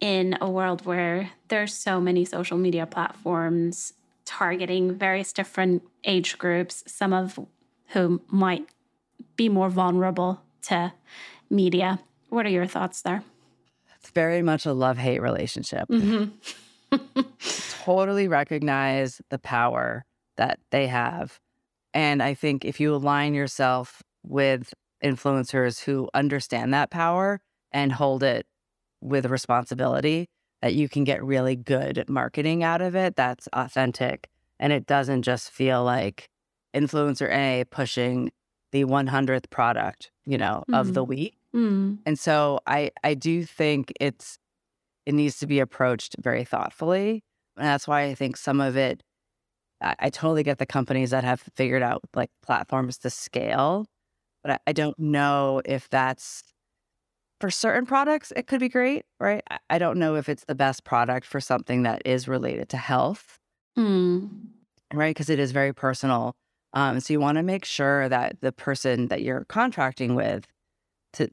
[0.00, 3.92] in a world where there's so many social media platforms
[4.24, 7.38] targeting various different age groups, some of
[7.88, 8.66] whom might
[9.36, 10.92] be more vulnerable to
[11.48, 12.00] media.
[12.28, 13.22] What are your thoughts there?
[13.98, 15.88] It's very much a love hate relationship.
[15.88, 16.30] Mm-hmm.
[17.84, 20.04] totally recognize the power
[20.36, 21.38] that they have.
[21.92, 27.40] And I think if you align yourself with influencers who understand that power
[27.72, 28.46] and hold it
[29.00, 30.28] with responsibility
[30.62, 35.22] that you can get really good marketing out of it that's authentic and it doesn't
[35.22, 36.28] just feel like
[36.74, 38.30] influencer A pushing
[38.72, 40.78] the 100th product, you know, mm.
[40.78, 41.08] of the mm-hmm.
[41.08, 41.36] week.
[41.54, 41.98] Mm.
[42.06, 44.38] And so I I do think it's
[45.06, 47.24] it needs to be approached very thoughtfully.
[47.56, 49.02] And that's why I think some of it
[49.80, 53.86] I, I totally get the companies that have figured out like platforms to scale,
[54.42, 56.44] but I, I don't know if that's
[57.40, 59.42] for certain products, it could be great, right?
[59.70, 63.38] I don't know if it's the best product for something that is related to health,
[63.78, 64.28] mm.
[64.92, 65.10] right?
[65.10, 66.34] Because it is very personal.
[66.74, 70.46] Um, so you want to make sure that the person that you're contracting with
[71.14, 71.28] to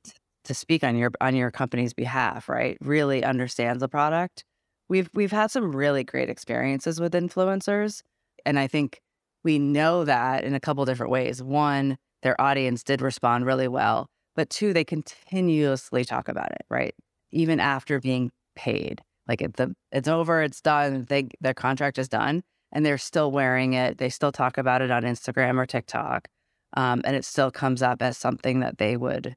[0.46, 4.46] to speak on your on your company's behalf, right, really understands the product.
[4.88, 8.02] We've we've had some really great experiences with influencers,
[8.46, 9.02] and I think
[9.44, 11.44] we know that in a couple different ways.
[11.44, 16.96] One, their audience did respond really well but two, they continuously talk about it, right?
[17.32, 19.02] Even after being paid.
[19.28, 23.32] Like if the it's over, it's done, they their contract is done, and they're still
[23.32, 23.98] wearing it.
[23.98, 26.30] They still talk about it on Instagram or TikTok.
[26.78, 29.36] Um, and it still comes up as something that they would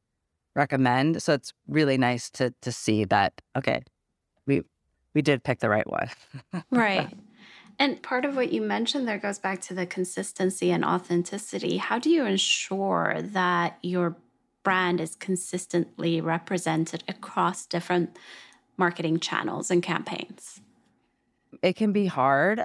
[0.54, 1.22] recommend.
[1.22, 3.82] So it's really nice to to see that, okay,
[4.46, 4.62] we
[5.14, 6.10] we did pick the right one.
[6.70, 7.08] right.
[7.78, 11.78] And part of what you mentioned there goes back to the consistency and authenticity.
[11.78, 14.18] How do you ensure that your
[14.62, 18.16] brand is consistently represented across different
[18.76, 20.60] marketing channels and campaigns?
[21.62, 22.62] It can be hard.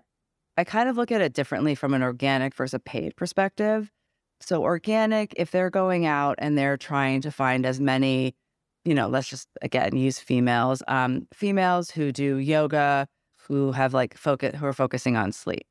[0.58, 3.91] I kind of look at it differently from an organic versus a paid perspective.
[4.39, 8.36] So, organic, if they're going out and they're trying to find as many,
[8.84, 13.08] you know, let's just again use females, um, females who do yoga,
[13.47, 15.67] who have like focus, who are focusing on sleep.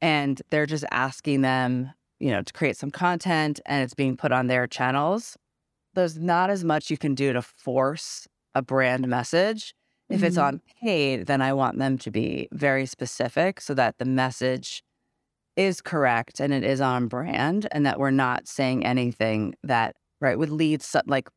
[0.00, 1.90] And they're just asking them,
[2.22, 5.36] you know, to create some content and it's being put on their channels,
[5.94, 9.74] there's not as much you can do to force a brand message.
[10.08, 10.26] If mm-hmm.
[10.26, 14.84] it's on paid, then I want them to be very specific so that the message
[15.56, 20.38] is correct and it is on brand and that we're not saying anything that right
[20.38, 21.28] would lead like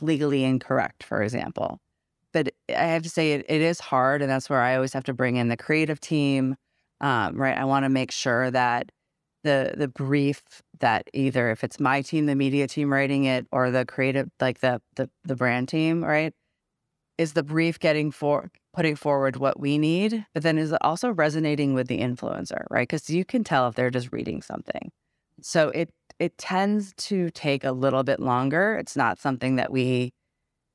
[0.00, 1.78] legally incorrect for example
[2.32, 5.04] but i have to say it, it is hard and that's where i always have
[5.04, 6.56] to bring in the creative team
[7.00, 8.90] um, right i want to make sure that
[9.44, 10.42] the the brief
[10.80, 14.60] that either if it's my team, the media team writing it, or the creative, like
[14.60, 16.34] the the the brand team, right?
[17.18, 21.10] is the brief getting for putting forward what we need, but then is it also
[21.10, 22.88] resonating with the influencer, right?
[22.88, 24.90] Because you can tell if they're just reading something.
[25.40, 28.76] So it it tends to take a little bit longer.
[28.76, 30.12] It's not something that we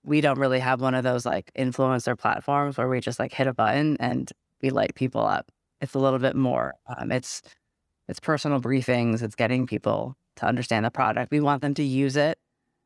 [0.03, 3.47] we don't really have one of those like influencer platforms where we just like hit
[3.47, 5.51] a button and we light people up.
[5.81, 6.73] It's a little bit more.
[6.97, 7.41] Um, it's
[8.09, 9.21] it's personal briefings.
[9.21, 11.31] It's getting people to understand the product.
[11.31, 12.39] We want them to use it,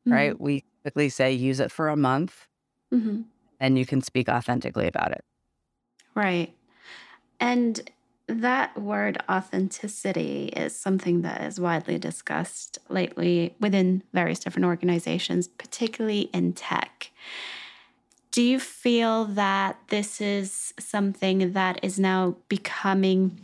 [0.05, 0.13] mm-hmm.
[0.13, 0.39] right?
[0.39, 2.47] We typically say use it for a month,
[2.93, 3.21] mm-hmm.
[3.59, 5.23] and you can speak authentically about it.
[6.13, 6.53] Right,
[7.39, 7.89] and
[8.27, 16.29] that word authenticity is something that is widely discussed lately within various different organizations, particularly
[16.33, 17.11] in tech.
[18.31, 23.39] Do you feel that this is something that is now becoming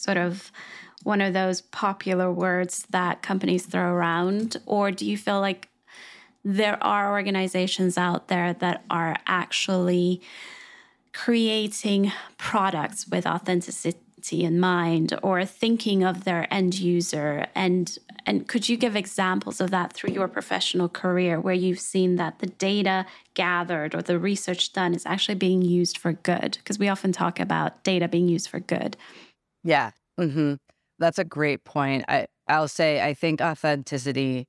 [0.00, 0.50] sort of
[1.02, 4.56] one of those popular words that companies throw around?
[4.66, 5.68] Or do you feel like
[6.44, 10.20] there are organizations out there that are actually
[11.12, 17.46] creating products with authenticity in mind or thinking of their end user?
[17.54, 22.16] And and could you give examples of that through your professional career where you've seen
[22.16, 26.58] that the data gathered or the research done is actually being used for good?
[26.58, 28.98] Because we often talk about data being used for good
[29.64, 30.54] yeah mm-hmm.
[30.98, 34.46] that's a great point i i'll say i think authenticity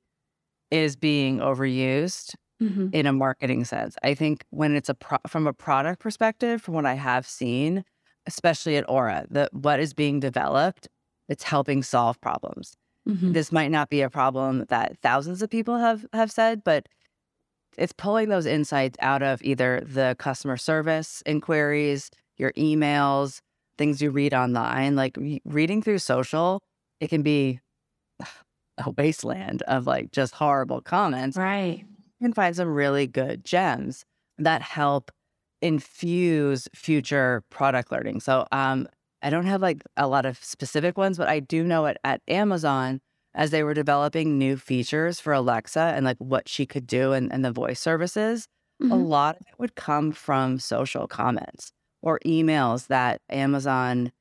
[0.72, 2.88] is being overused mm-hmm.
[2.94, 3.96] in a marketing sense.
[4.04, 7.84] I think when it's a pro- from a product perspective, from what I have seen,
[8.26, 10.88] especially at Oura, that what is being developed,
[11.28, 12.78] it's helping solve problems.
[13.08, 13.32] Mm-hmm.
[13.32, 16.88] This might not be a problem that thousands of people have have said, but
[17.78, 23.42] it's pulling those insights out of either the customer service inquiries, your emails,
[23.78, 24.96] things you read online.
[24.96, 26.62] Like reading through social,
[27.00, 27.60] it can be
[28.78, 31.38] a wasteland of like just horrible comments.
[31.38, 31.80] Right
[32.20, 34.06] You can find some really good gems
[34.38, 35.12] that help
[35.62, 38.20] infuse future product learning.
[38.22, 38.88] So um,
[39.22, 42.22] I don't have like a lot of specific ones, but I do know it at
[42.28, 43.00] Amazon
[43.34, 47.32] as they were developing new features for Alexa and like what she could do and,
[47.32, 48.48] and the voice services.
[48.82, 48.92] Mm-hmm.
[48.92, 54.12] A lot of it would come from social comments or emails that Amazon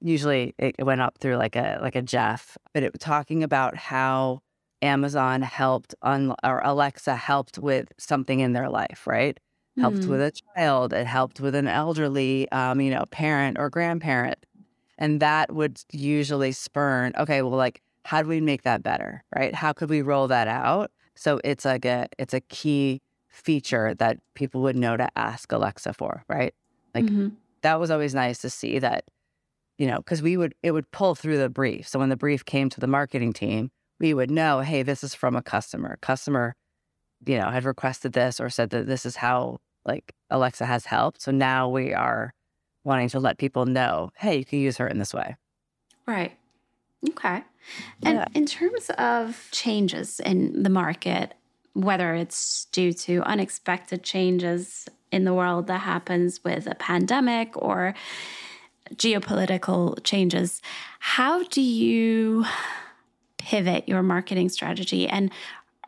[0.00, 3.76] usually it went up through like a like a Jeff, but it was talking about
[3.76, 4.40] how
[4.82, 9.38] Amazon helped on or Alexa helped with something in their life, right?
[9.78, 9.80] Mm-hmm.
[9.80, 14.44] Helped with a child, it helped with an elderly, um, you know, parent or grandparent,
[14.98, 17.12] and that would usually spurn.
[17.18, 19.54] Okay, well, like, how do we make that better, right?
[19.54, 24.18] How could we roll that out so it's like a it's a key feature that
[24.34, 26.54] people would know to ask Alexa for, right?
[26.94, 27.28] Like mm-hmm.
[27.62, 29.04] that was always nice to see that,
[29.78, 31.88] you know, because we would it would pull through the brief.
[31.88, 35.14] So when the brief came to the marketing team, we would know, hey, this is
[35.14, 35.98] from a customer.
[36.00, 36.54] Customer,
[37.26, 41.22] you know, had requested this or said that this is how like Alexa has helped.
[41.22, 42.32] So now we are
[42.84, 45.36] wanting to let people know, hey, you can use her in this way.
[46.06, 46.36] Right.
[47.08, 47.42] Okay.
[48.02, 48.26] And yeah.
[48.34, 51.34] in terms of changes in the market,
[51.72, 57.94] whether it's due to unexpected changes in the world that happens with a pandemic or
[58.94, 60.60] geopolitical changes,
[60.98, 62.44] how do you
[63.38, 65.08] pivot your marketing strategy?
[65.08, 65.30] And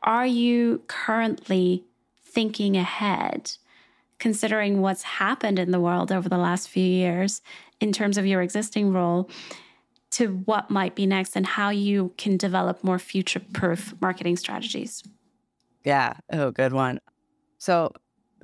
[0.02, 1.84] are you currently
[2.24, 3.52] thinking ahead,
[4.18, 7.42] considering what's happened in the world over the last few years
[7.80, 9.28] in terms of your existing role?
[10.12, 15.02] To what might be next and how you can develop more future proof marketing strategies.
[15.84, 16.14] Yeah.
[16.32, 17.00] Oh, good one.
[17.58, 17.92] So,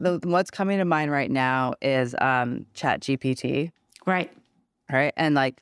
[0.02, 3.70] the, what's coming to mind right now is um, Chat GPT.
[4.04, 4.32] Right.
[4.90, 5.12] Right.
[5.16, 5.60] And like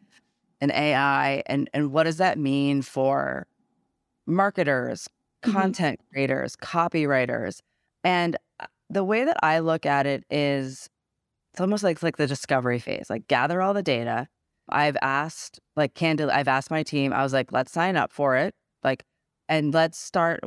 [0.60, 3.46] an AI and and what does that mean for
[4.26, 5.08] marketers,
[5.42, 5.52] mm-hmm.
[5.52, 7.60] content creators, copywriters?
[8.02, 10.88] And uh, the way that I look at it is
[11.52, 13.10] it's almost like like the discovery phase.
[13.10, 14.26] Like gather all the data.
[14.70, 17.12] I've asked like candidly, I've asked my team.
[17.12, 18.54] I was like, let's sign up for it.
[18.82, 19.04] Like,
[19.48, 20.40] and let's start.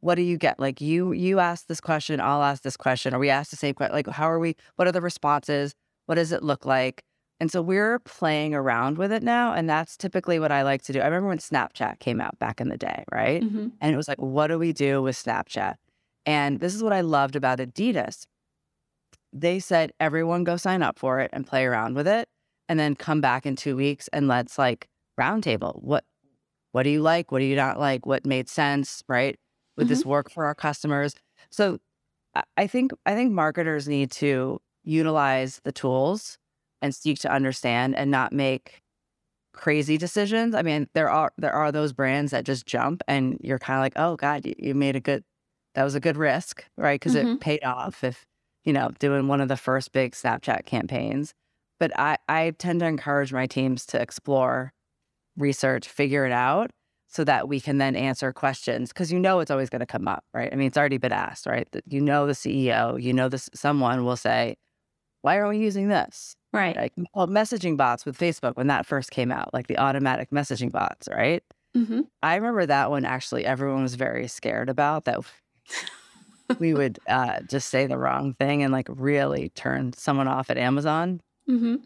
[0.00, 0.58] What do you get?
[0.60, 3.74] Like you you ask this question, I'll ask this question, or we ask the same
[3.74, 3.94] question.
[3.94, 4.56] Like, how are we?
[4.76, 5.74] What are the responses?
[6.06, 7.02] What does it look like?
[7.40, 9.52] And so we're playing around with it now.
[9.52, 11.00] And that's typically what I like to do.
[11.00, 13.42] I remember when Snapchat came out back in the day, right?
[13.42, 13.68] Mm-hmm.
[13.80, 15.74] And it was like, what do we do with Snapchat?
[16.26, 18.26] And this is what I loved about Adidas.
[19.32, 22.28] They said, everyone go sign up for it and play around with it.
[22.68, 24.88] And then come back in two weeks and let's like
[25.18, 25.82] roundtable.
[25.82, 26.04] What
[26.72, 27.32] what do you like?
[27.32, 28.04] What do you not like?
[28.04, 29.02] What made sense?
[29.08, 29.38] Right?
[29.78, 29.94] Would mm-hmm.
[29.94, 31.14] this work for our customers?
[31.50, 31.78] So
[32.56, 36.38] I think I think marketers need to utilize the tools
[36.82, 38.82] and seek to understand and not make
[39.54, 40.54] crazy decisions.
[40.54, 43.82] I mean, there are there are those brands that just jump and you're kind of
[43.82, 45.24] like, "Oh god, you, you, made a good
[45.74, 47.00] that was a good risk, right?
[47.00, 47.32] Because mm-hmm.
[47.32, 48.26] it paid off if
[48.68, 51.32] you know, doing one of the first big Snapchat campaigns.
[51.80, 54.74] But I, I tend to encourage my teams to explore,
[55.38, 56.70] research, figure it out
[57.08, 60.06] so that we can then answer questions because you know it's always going to come
[60.06, 60.52] up, right?
[60.52, 61.66] I mean, it's already been asked, right?
[61.86, 64.56] You know, the CEO, you know, this someone will say,
[65.22, 66.76] "Why are we using this?" Right.
[66.76, 70.70] Like well, messaging bots with Facebook when that first came out, like the automatic messaging
[70.70, 71.42] bots, right?
[71.76, 72.02] Mm-hmm.
[72.22, 73.44] I remember that one actually.
[73.44, 75.20] Everyone was very scared about that.
[76.58, 80.58] we would uh, just say the wrong thing and like really turn someone off at
[80.58, 81.20] Amazon.
[81.48, 81.76] Mm-hmm.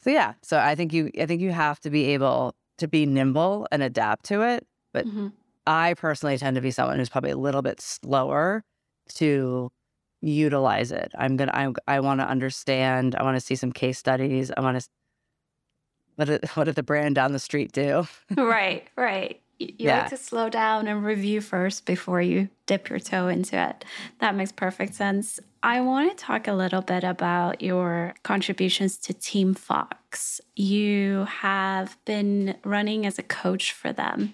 [0.00, 3.06] So yeah, so I think you, I think you have to be able to be
[3.06, 4.66] nimble and adapt to it.
[4.92, 5.28] But Mm-hmm.
[5.66, 8.64] I personally tend to be someone who's probably a little bit slower
[9.16, 9.70] to
[10.22, 11.12] utilize it.
[11.18, 11.52] I'm gonna.
[11.54, 13.14] I I want to understand.
[13.14, 14.50] I want to see some case studies.
[14.56, 14.88] I want to.
[16.16, 18.06] What did what did the brand down the street do?
[18.36, 19.40] right, right.
[19.58, 20.00] You, you Yeah.
[20.00, 23.84] like to slow down and review first before you dip your toe into it.
[24.20, 25.38] That makes perfect sense.
[25.62, 29.97] I want to talk a little bit about your contributions to Team Fox.
[30.54, 34.32] You have been running as a coach for them.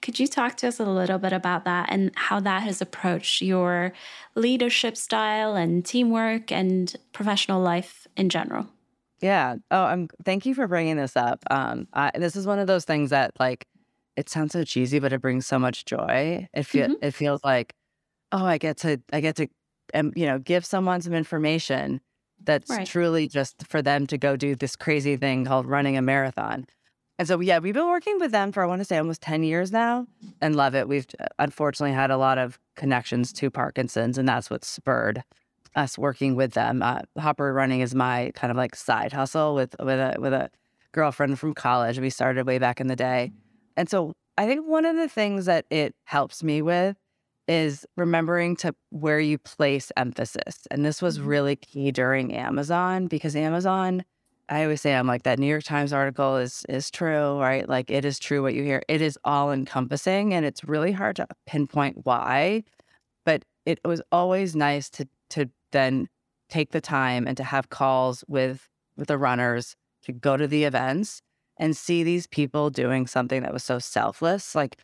[0.00, 3.42] Could you talk to us a little bit about that and how that has approached
[3.42, 3.92] your
[4.34, 8.68] leadership style and teamwork and professional life in general?
[9.20, 9.56] Yeah.
[9.72, 10.08] Oh, I'm.
[10.24, 11.42] Thank you for bringing this up.
[11.50, 13.66] Um, I, this is one of those things that like,
[14.16, 16.48] it sounds so cheesy, but it brings so much joy.
[16.54, 17.74] It feel it feels like,
[18.30, 19.48] oh, I get to I get to,
[19.94, 22.00] um, you know, give someone some information
[22.44, 22.86] that's Right.
[22.86, 26.66] truly just for them to go do this crazy thing called running a marathon.
[27.18, 29.42] And so, yeah, we've been working with them for I want to say almost ten
[29.42, 30.06] years now,
[30.40, 30.86] and love it.
[30.86, 35.24] We've uh, unfortunately had a lot of connections to Parkinson's, and that's what spurred
[35.74, 36.80] us working with them.
[36.82, 40.48] Uh, Hopper Running is my kind of like side hustle with with a with a
[40.92, 41.98] girlfriend from college.
[41.98, 43.32] We started way back in the day,
[43.76, 46.96] and so I think one of the things that it helps me with
[47.48, 50.66] is remembering to where you place emphasis.
[50.70, 51.26] And this was Mhm.
[51.26, 54.04] really key during Amazon because Amazon.
[54.50, 57.68] I always say I'm like that New York Times article is is true, right?
[57.68, 58.82] Like it is true what you hear.
[58.88, 62.64] It is all encompassing and it's really hard to pinpoint why,
[63.24, 66.08] but it was always nice to to then
[66.48, 70.64] take the time and to have calls with with the runners to go to the
[70.64, 71.22] events
[71.58, 74.78] and see these people doing something that was so selfless, like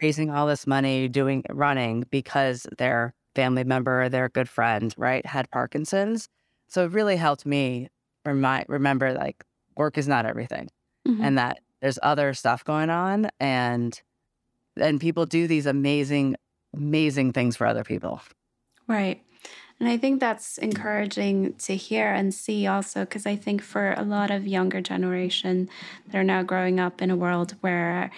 [0.00, 5.26] raising all this money, doing running because their family member, or their good friend, right,
[5.26, 6.28] had Parkinson's.
[6.68, 7.88] So it really helped me
[8.24, 9.44] remind remember like
[9.76, 10.68] work is not everything
[11.06, 11.18] Mhm.
[11.20, 14.00] and that there's other stuff going on and
[14.76, 16.36] and people do these amazing
[16.74, 18.20] amazing things for other people.
[18.88, 19.22] Right.
[19.80, 24.02] And I think that's encouraging to hear and see also, because I think for a
[24.02, 25.68] lot of younger generation,
[26.06, 28.10] they're now growing up in a world where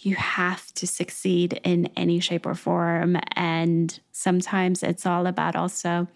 [0.00, 3.18] you have to succeed in any shape or form.
[3.32, 6.08] And sometimes it's all about also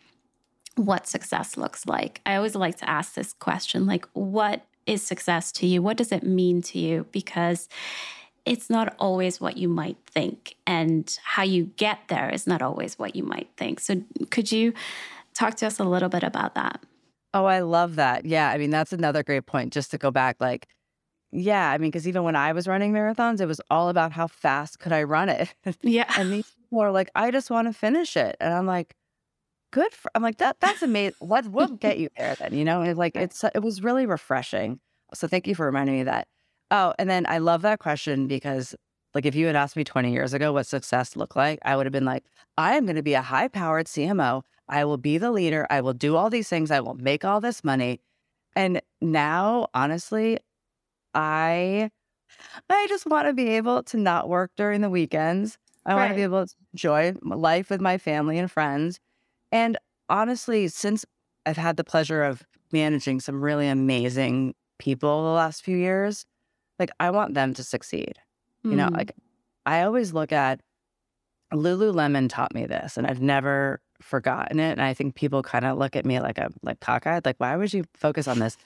[0.76, 2.20] what success looks like.
[2.26, 5.82] I always like to ask this question like, what is success to you?
[5.82, 7.06] What does it mean to you?
[7.12, 7.68] Because
[8.44, 12.98] it's not always what you might think, and how you get there is not always
[12.98, 13.80] what you might think.
[13.80, 14.72] So, could you
[15.34, 16.82] talk to us a little bit about that?
[17.34, 18.24] Oh, I love that.
[18.26, 20.66] Yeah, I mean that's another great point just to go back like
[21.32, 24.26] yeah, I mean cuz even when I was running marathons it was all about how
[24.26, 25.54] fast could I run it.
[25.82, 26.12] Yeah.
[26.18, 28.36] and these people are like I just want to finish it.
[28.40, 28.94] And I'm like
[29.72, 31.16] good for I'm like that that's amazing.
[31.20, 32.82] What will get you there then, you know?
[32.82, 34.80] And like it's it was really refreshing.
[35.14, 36.28] So thank you for reminding me that.
[36.72, 38.74] Oh, and then I love that question because
[39.14, 41.84] like if you had asked me 20 years ago what success looked like, I would
[41.84, 42.24] have been like,
[42.56, 44.42] I am going to be a high-powered CMO.
[44.70, 45.66] I will be the leader.
[45.68, 46.70] I will do all these things.
[46.70, 48.00] I will make all this money.
[48.56, 50.38] And now, honestly,
[51.14, 51.90] I
[52.70, 55.58] I just want to be able to not work during the weekends.
[55.84, 58.98] I want to be able to enjoy life with my family and friends.
[59.50, 59.76] And
[60.08, 61.04] honestly, since
[61.44, 66.24] I've had the pleasure of managing some really amazing people the last few years,
[66.82, 68.14] like I want them to succeed.
[68.64, 68.96] You know, Mm.
[68.98, 69.10] like
[69.66, 70.60] I always look at
[71.52, 74.72] Lululemon taught me this, and I've never forgotten it.
[74.72, 77.56] And I think people kind of look at me like I'm like cockeyed, like why
[77.56, 78.56] would you focus on this?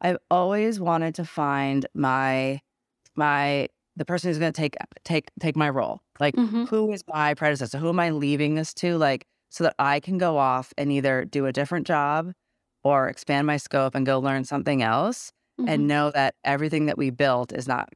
[0.00, 2.60] I've always wanted to find my
[3.16, 6.00] my the person who's going to take take take my role.
[6.20, 6.68] Like Mhm.
[6.68, 7.78] who is my predecessor?
[7.78, 8.98] Who am I leaving this to?
[8.98, 12.32] Like so that I can go off and either do a different job
[12.82, 15.68] or expand my scope and go learn something else Mhm.
[15.68, 17.88] and know that everything that we built is not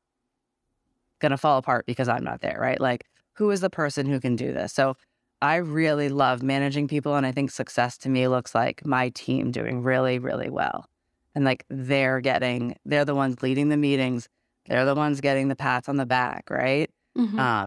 [1.21, 2.81] going to fall apart because I'm not there, right?
[2.81, 3.05] Like,
[3.35, 4.73] who is the person who can do this?
[4.73, 4.97] So,
[5.41, 7.15] I really love managing people.
[7.15, 10.87] And I think success to me looks like my team doing really, really well.
[11.37, 14.29] And like they're getting, they're the ones leading the meetings,
[14.67, 16.91] they're the ones getting the pats on the back, right?
[17.17, 17.39] Mhm.
[17.39, 17.67] Um,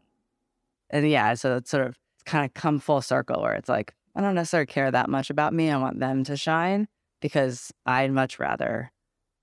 [0.90, 4.22] and yeah, so it's sort of kind of come full circle where it's like I
[4.22, 5.72] don't necessarily care that much about me.
[5.72, 6.88] I want them to shine
[7.22, 8.92] because I'd much rather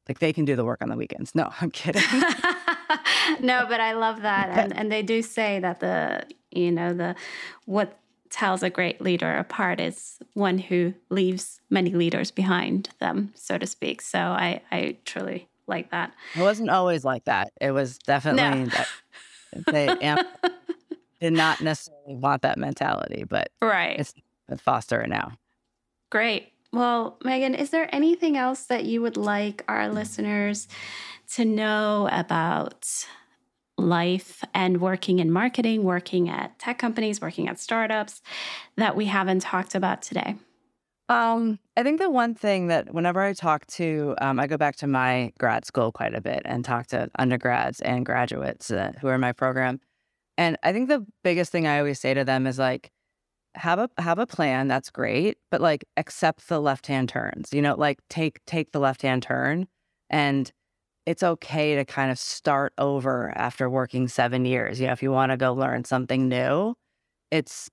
[0.08, 1.34] like they can do the work on the weekends.
[1.34, 2.02] No, I'm kidding.
[3.40, 4.50] no, but I love that.
[4.50, 7.14] And and they do say that the you know, the
[7.66, 7.98] what
[8.30, 13.66] tells a great leader apart is one who leaves many leaders behind them, so to
[13.66, 14.02] speak.
[14.02, 16.12] So I, I truly like that.
[16.36, 17.52] It wasn't always like that.
[17.60, 18.66] It was definitely no.
[18.66, 18.88] that
[19.72, 20.28] they amp-
[21.20, 24.14] did not necessarily want that mentality, but right, it's
[24.62, 25.32] foster it now.
[26.10, 26.52] Great.
[26.72, 30.68] Well, Meghan, is there anything else that you would like our listeners
[31.32, 33.06] to know about
[33.78, 38.20] life and working in marketing, working at tech companies, working at startups
[38.76, 40.34] that we haven't talked about today?
[41.08, 44.76] Um, I think the one thing that whenever I talk to, um, I go back
[44.76, 49.08] to my grad school quite a bit and talk to undergrads and graduates uh, who
[49.08, 49.80] are in my program.
[50.36, 52.90] And I think the biggest thing I always say to them is like,
[53.58, 57.60] have a have a plan that's great but like accept the left hand turns you
[57.60, 59.66] know like take take the left hand turn
[60.10, 60.52] and
[61.08, 64.78] it's okay to kind of start over after working seven years.
[64.78, 66.74] You know, if you want to go learn something new,
[67.30, 67.70] it's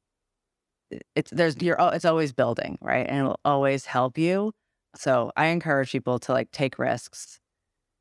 [1.15, 3.05] it's there's you're it's always building, right?
[3.09, 4.53] And it will always help you.
[4.95, 7.41] So I encourage people to like take risks,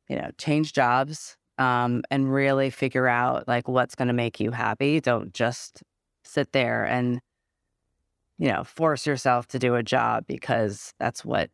[0.09, 4.53] you know, change jobs, um, and really figure out like what's going to make you
[4.53, 5.01] happy.
[5.01, 5.83] Don't just
[6.25, 7.21] sit there and
[8.39, 11.51] you know force yourself to do a job because that's what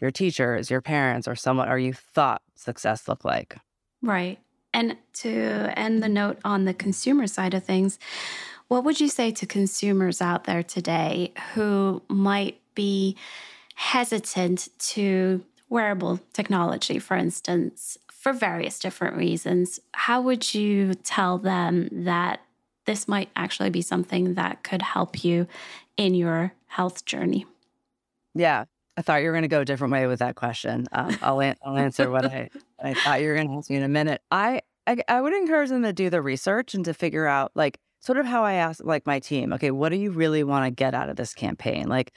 [0.00, 3.56] your teachers, your parents, or someone, or you thought success looked like.
[4.02, 4.38] Right.
[4.72, 7.98] And to end the note on the consumer side of things,
[8.68, 13.16] what would you say to consumers out there today who might be
[13.74, 19.80] hesitant to wearable technology, for instance, for various different reasons?
[19.92, 22.40] How would you tell them that
[22.90, 25.46] this might actually be something that could help you
[25.96, 27.46] in your health journey?
[28.34, 28.64] Yeah,
[28.96, 30.88] I thought you were going to go a different way with that question.
[30.90, 32.50] Um, I'll, an- I'll answer what I,
[32.82, 34.22] I thought you were going to ask me in a minute.
[34.32, 37.78] I, I, I would encourage them to do the research and to figure out like
[38.00, 40.72] sort of how I ask like my team, okay, what do you really want to
[40.72, 41.88] get out of this campaign?
[41.88, 42.12] Like,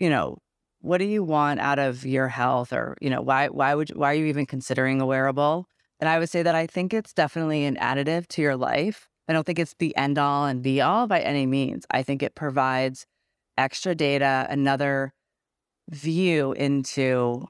[0.00, 0.38] you know,
[0.80, 4.10] what do you want out of your health or, you know, why why would why
[4.10, 5.68] are you even considering a wearable?
[6.00, 9.08] And I would say that I think it's definitely an additive to your life.
[9.28, 11.84] I don't think it's the end all and be all by any means.
[11.90, 13.06] I think it provides
[13.58, 15.12] extra data, another
[15.90, 17.46] view into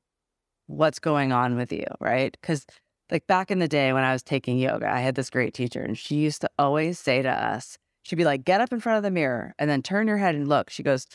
[0.66, 2.36] what's going on with you, right?
[2.40, 2.66] Because
[3.10, 5.80] like back in the day when I was taking yoga, I had this great teacher
[5.80, 8.98] and she used to always say to us, she'd be like, get up in front
[8.98, 10.70] of the mirror and then turn your head and look.
[10.70, 11.06] She goes,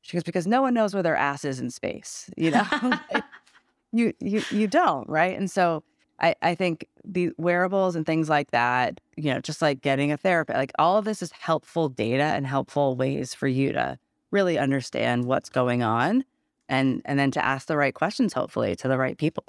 [0.00, 2.66] she goes, because no one knows where their ass is in space, you know?
[3.92, 5.36] you you you don't, right?
[5.36, 5.82] And so
[6.20, 10.16] I, I think the wearables and things like that, you know, just like getting a
[10.16, 13.98] therapist, like all of this is helpful data and helpful ways for you to
[14.30, 16.24] really understand what's going on
[16.68, 19.44] and and then to ask the right questions hopefully to the right people.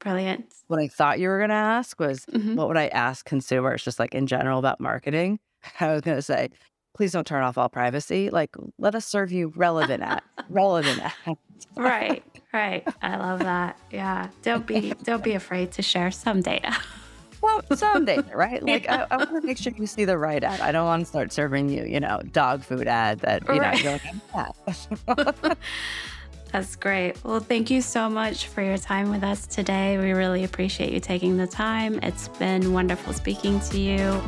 [0.00, 0.52] Brilliant.
[0.66, 2.54] What i thought you were going to ask was mm-hmm.
[2.54, 5.38] what would i ask consumers just like in general about marketing?
[5.80, 6.50] I was going to say
[6.96, 11.36] please don't turn off all privacy like let us serve you relevant at relevant at
[11.76, 16.74] right right i love that yeah don't be don't be afraid to share some data
[17.42, 18.60] well, some data, right?
[18.62, 19.06] Like, yeah.
[19.08, 20.60] I, I want to make sure you see the right ad.
[20.60, 23.84] I don't want to start serving you, you know, dog food ad that, you right.
[23.84, 23.98] know,
[25.06, 25.16] you're
[25.46, 25.58] like,
[26.50, 27.22] That's great.
[27.24, 29.98] Well, thank you so much for your time with us today.
[29.98, 32.00] We really appreciate you taking the time.
[32.02, 34.22] It's been wonderful speaking to you.